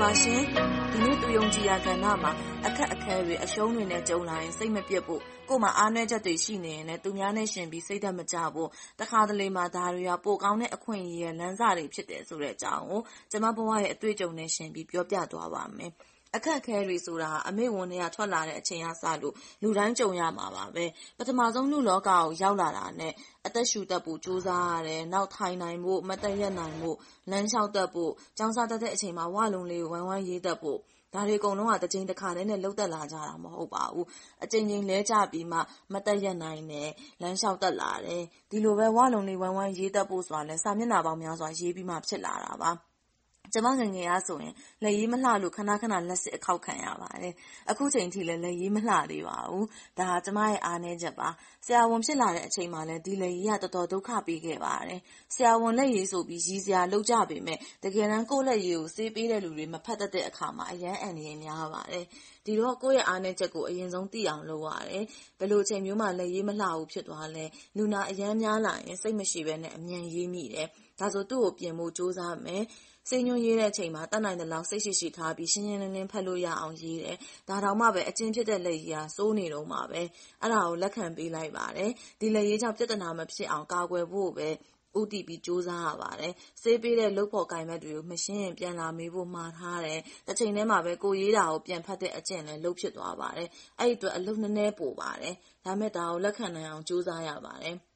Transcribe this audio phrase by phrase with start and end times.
[0.00, 0.42] ပါရှင်။
[0.92, 2.32] ဒီနေ့သူယုံကြည်ရာကဏ္ဍမှာ
[2.66, 8.68] အခက်အခဲတွေ၊အရှုံးတွေနဲ့ကြုံလာရင်စိတ်မပျက်ဖို့၊ကိုယ့်မှာအားနည်းချက်တွေရှိနေရင်လည်းသူများနဲ့ယှဉ်ပြီးစိတ်ဓါတ်မကျဖို့၊
[9.00, 13.00] တခါတလေမှာဒါတွေဟာပိုကောင်းတဲ့အခွင့်အရေးရဲ့လမ်းစတွေဖြစ်တယ်ဆိုတဲ့အကြောင်းကို
[13.30, 15.92] ကျမဘဝရဲ့အတွေ့အကြုံနဲ့ယှဉ်ပြီးပြောပြသွားပါမယ်။
[16.36, 20.84] အခက်အခဲတွေဆိုတာ အမေ့ဝမ်းထဲက ထွက်လာတဲ့အချိန်ကစလို့ လူတိုင်းကြုံရမှာပါပဲ။
[21.18, 23.12] ပထမဆုံး လူ့လောကကို ရောက်လာတာနဲ့
[23.46, 26.96] အသက်ရှူတတ်ဖို့ ကြိုးစားရတယ်။နောက်ထိုင်နိုင်ဖို့၊မတ်တပ်ရပ်နိုင်ဖို့၊
[27.30, 30.78] လမ်းလျှောက်တတ်ဖို့၊ကျောင်းစားတတ်တဲ့အချိန်မှာ ဝလုံးလေးကို ဝိုင်းဝန်းရေးတတ်ဖို့
[31.14, 34.06] ဒါတွေအကုန်လုံးကတကြိမ်တခါတည်းနဲ့ လုပ်တတ်လာကြတာ မဟုတ်ပါဘူး။
[34.42, 35.58] အကြိမ်ကြိမ်လဲကျပြီးမှ
[35.92, 36.88] မတ်တပ်ရပ်နိုင်တယ်၊
[37.20, 42.70] လမ်းလျှောက်တတ်လာတယ်။ဒီလိုပဲ ဝလုံးလေး ဝိုင်းဝန်းရေးတတ်ဖို့ဆိုတာလည်းစာမျက်နှာပေါင်းများစွာ ရေးပြီးမှ ဖြစ်လာတာပါ
[43.54, 47.34] ကျမငယ်ငယ်ကဆိုရင် လက်ရေးမလှလို့ ခဏခဏ လက်စစ်အခေါက်ခံရပါတယ်။
[47.70, 49.64] အခုချိန်ထိလည်းလက်ရေးမလှသေးပါဘူး။
[49.98, 51.28] ဒါဟာ ကျမရဲ့ အားနည်းချက်ပါ။
[51.66, 55.00] ဆရာဝန် ဖြစ်လာတဲ့အချိန်မှာလည်း ဒီလက်ရေးက တော်တော်ဒုက္ခပေးခဲ့ပါတယ်။
[55.34, 62.04] ဆရာဝန်လက်ရေးဆိုပြီး ရယ်စရာလုပ်ကြပေမယ့် တကယ်တမ်း ကိုယ့်လက်ရေးကို ဆေးပေးတဲ့လူတွေ မဖတ်တတ်တဲ့အခါမှာ အရမ်းအန္တရာယ်များပါတယ်။
[62.46, 65.04] ဒီတော့ ကိုယ့်ရဲ့အားနည်းချက်ကို အရင်ဆုံးသိအောင်လုပ်ရတယ်။
[65.38, 67.44] ဘယ်လိုအချိန်မျိုးမှာ လက်ရေးမလှဘူးဖြစ်သွားလဲ။
[67.76, 70.66] လူနာအရမ်းများလာရင် စိတ်မရှည်ဘဲနဲ့ အမြန်ရေးမိတယ်။
[71.00, 72.62] ဒါဆို သူ့ကိုပြင်ဖို့ကြိုးစားမယ်
[73.08, 77.16] ဆေးညွှန်းရေးတဲ့အချိန်မှာ တတ်နိုင်သလောက် စိတ်ရှိရှိထားပြီး ရှင်းရှင်းလင်းလင်း ဖတ်လို့ရအောင်ရေးတယ်။
[77.48, 80.00] ဒါတောင်မှပဲ အကျဉ်းဖြစ်တဲ့လက်ရေးကစိုးနေတုန်းပါပဲ။
[80.42, 84.48] အဲဒါကို လက်ခံပေးလိုက်ပါတယ်။ဒီလက်ရေးကြောင့် ပြဿနာမဖြစ်အောင် ကာကွယ်ဖို့ပဲ
[84.98, 93.48] ဦးတည်ပြီး ကြိုးစားရပါတယ်။ဆေးပေးတဲ့ လုပ်ဖော်ကိုင်ဘက်တွေကို မရှင်းရင် ပြန်လာမေးဖို့ မှာထားတယ်။တချိန်တည်းမှာပဲ ကိုယ်ရေးတာကို ပြန်ဖတ်တဲ့အကျင့်လည်း လုပ်ဖြစ်သွားပါတယ်။
[93.80, 97.76] အဲဒီအတွက် အလုပ်နည်းနည်းပိုပါတယ်။ဒါပေမဲ့ ဒါကို လက်ခံနိုင်အောင် ကြိုးစားရပါတယ်။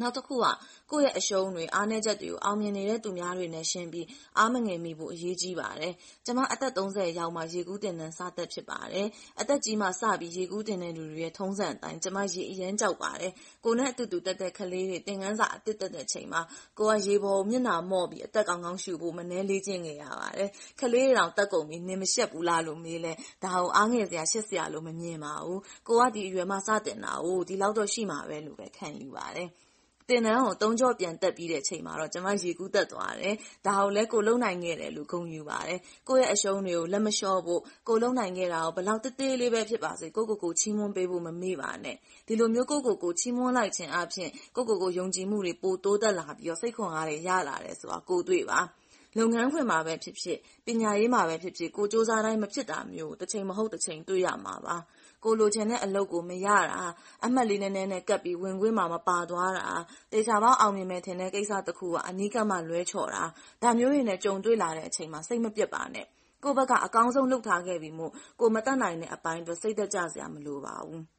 [0.00, 0.46] နောက်တခုက
[0.90, 4.06] ကိုယ့်ရဲ့အရှုံးတွေ၊အားနည်းချက်တွေကို အောင်မြင်နေတဲ့သူများတွေနဲ့ယှဉ်ပြီး
[4.38, 5.92] အားမငယ်မိဖို့ အရေးကြီးပါတယ်။
[6.26, 6.72] ကျမ အသက်
[7.18, 9.06] ရောက်မှ ရေကူးသင်တန်း စတတ်ဖြစ်ပါတယ်။
[9.40, 13.32] အသက်ကြီးမှစပြီး ရေကူးသင်တဲ့လူတွေရဲ့ ထုံးစံအတိုင်း ကျမ ရေအရမ်းကြောက်ပါတယ်။
[13.64, 16.40] ကိုယ်နဲ့အတူတူတက်တဲ့ ကလေးတွေ သင်ခန်းစာအသစ်တက်တဲ့ အချိန်မှာ
[16.78, 20.48] ကိုယ်က ရေပေါ်ကို မျက်နှာမော့ပြီး အသက်ကောင်းကောင်းရှူဖို့ မနည်းလေ့ကျင့်ခဲ့ရပါတယ်။
[20.80, 27.12] ကလေးတွေတောင်တတ်ကုန်ပြီ။နင်မရှက်ဘူးလားလို့ မေးလည်း ဒါကို အားငယ်စရာ၊ရှက်စရာလို့ မမြင်ပါဘူး။ကိုယ်က ဒီအရွယ်မှစသင်တာ။
[27.48, 29.50] ဒီလောက်တော့ ရှိမှာပဲလို့ပဲ ခံယူပါတယ်။
[30.08, 33.34] သင်တန်းကိုသုံးကျော့ပြန်တက်ပြီးတဲ့အချိန်မှာတော့ ကျမ ရေကူးတက်သွားတယ်။
[33.66, 35.78] ဒါကိုလည်း ကိုယ်လုပ်နိုင်ခဲ့တယ်လို့ ဂုဏ်ယူပါတယ်။
[36.08, 48.60] ကိုယ့်ရဲ့အရှုံးတွေကို လက်မလျှော့ဖို့၊ကိုယ်လုပ်နိုင်ခဲ့တာကို ဘယ်လောက်သေးသေးလေးပဲ ဖြစ်ပါစေ ကိုယ့်ကိုယ်ကိုချီးမွမ်းပေးဖို့ မမေ့ပါနဲ့။ဒီလိုမျိုး ကိုယ့်ကိုယ်ကိုချီးမွမ်းလိုက်ခြင်းအားဖြင့် ကိုယ့်ကိုယ်ကိုယုံကြည်မှုတွေ ပိုတိုးတက်လာပြီးစိတ်ခွန်အားတွေ ရလာတယ်ဆိုတာကိုယ်တွေ့ပါ။
[49.18, 54.76] လုပ်ငန်းခွင်မှာပဲဖြစ်ဖြစ်၊ပညာရေးမှာပဲဖြစ်ဖြစ်ကိုယ်ကြိုးစားတိုင်းမဖြစ်တာမျိုးကိုတချိန်မဟုတ်တချိန်တွေ့ရမှာပါ
[55.24, 56.80] ကိုယ်လိုချင်တဲ့အလုပ်ကိုမရတာ၊
[57.24, 59.68] အမှတ်လေးနည်းနည်းနဲ့ကပ်ပြီးဝင်ခွင့်မှာမပါသွားတာ၊
[60.12, 63.24] သေချာပေါက်အောင်မြင်မယ်ထင်တဲ့ကိစ္စတခုကအနီးကပ်မှလွဲချော်တာ
[63.62, 66.06] ဒါမျိုးတွေနဲ့ကြုံတွေ့လာတဲ့အချိန်မှာစိတ်မပျက်ပါနဲ့။
[66.42, 71.02] ကိုယ့်ဘက်ကအကောင်းဆုံးလုပ်ထားခဲ့ပြီမို့ကိုယ်မတတ်နိုင်တဲ့အပိုင်းအတွက်စိတ်ဓါတ်ကျစရာမလိုပါဘူး။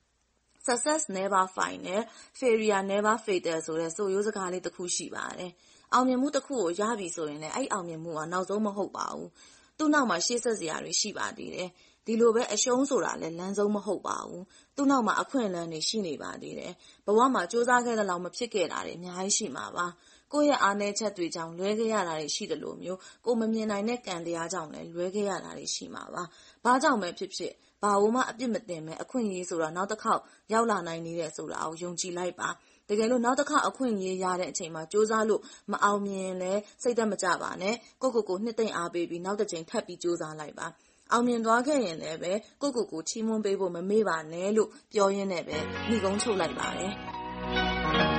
[0.67, 2.01] Success never final,
[2.39, 5.51] failure never fatal ဆိုတဲ့ဆိုရိုးစကားလေးတခုရှိပါတယ်။
[5.95, 9.29] အောင်မြင်မှုတခုကိုရပြီဆိုရင်လည်းအဲဒီအောင်မြင်မှုဟာနောက်ဆုံးမဟုတ်ပါဘူး။
[9.77, 11.69] သူ့နောက်မှာရှေ့ဆက်စရာတွေရှိပါသေးတယ်
[12.05, 14.41] ဒီလိုပဲအရှုံးဆိုတာလည်းလမ်းဆုံးမဟုတ်ပါဘူး။
[14.75, 16.73] သူ့နောက်မှာအခွင့်အလမ်းတွေရှိနေပါသေးတယ်။
[17.05, 19.85] ဘဝမှာကြိုးစားခဲ့သလောက်မဖြစ်ခဲ့တာတွေအများကြီးရှိမှာပါ။
[20.35, 26.23] ကိုယ့်ရဲ့အားနည်းချက်တွေကြောင့် လွဲခဲ့ရတာတွေ ရှိသလိုမျိုး ကိုယ်မမြင်နိုင်တဲ့ ကံတရားကြောင့်လည်း လွဲခဲ့ရတာတွေ ရှိမှာပါ။
[26.63, 30.21] ဘာကြောင့်ပဲဖြစ်ဖြစ် ဘာကိုမှ အပြစ်မတင်ဘဲ အခွင့်အရေးဆိုတာ နောက်တခေါက်
[30.53, 32.49] ရောက်လာနိုင်သေးတယ်ဆိုတာကို ယုံကြည်လိုက်ပါ။
[32.89, 35.41] တကယ်လို့ နောက်တခေါက် အခွင့်အရေးရတဲ့အချိန်မှာ ကြိုးစားလို့
[35.71, 40.67] မအောင်မြင်ရင်လည်း စိတ်ဓါတ်မကျပါနဲ့။ကိုယ့်ကိုယ်ကို နှစ်သိမ့်အားပေးပြီး နောက်တကြိမ် ထပ်ပြီး ကြိုးစားလိုက်ပါ
[41.11, 45.57] အောင်မြင်သွားခဲ့ရင်လည်း ကိုယ့်ကိုယ်ကို ချီးမွမ်းပေးဖို့ မမေ့ပါနဲ့လို့ ပြောရင်းနဲ့ပဲ
[45.89, 46.93] နိဂုံးချုပ်လိုက်ပါတယ်။
[48.13, 48.14] အ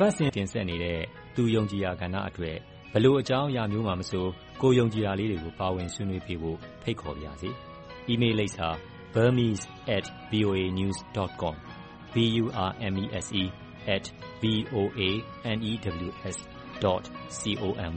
[0.00, 1.00] ပတ်စဉ်တင်ဆက်နေတဲ့
[1.34, 2.56] သူယုံကြည်ရာကဏ္ဍအတွက်
[2.92, 4.26] ဘယ်လိုအကြောင်းအရာမျိုးမှမဆို
[4.62, 7.50] ကိုယ်ယုံကြည်ရာလေးတွေကို ပါဝင်ဆွေးနွေးပေးဖို့ ဖိတ်ခေါ်ပါရစေ။
[8.08, 8.68] အီးမေးလ်လိပ်စာ
[9.14, 11.56] burmese@voanews.com com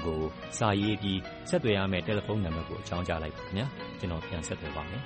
[0.06, 0.22] ကို
[0.58, 1.20] စာရေးပြီး
[1.50, 3.66] ဆက်သွယ်ရမယ့် တယ်လီဖုန်းနံပါတ်ကို အကြောင်းကြားလိုက်ပါခင်ဗျာ
[4.00, 5.04] ကျွန်တော် ပြန်ဆက်သွယ်ပါမယ်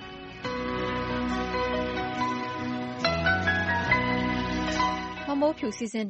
[5.27, 6.05] မမိုးဖြူ စီစဉ်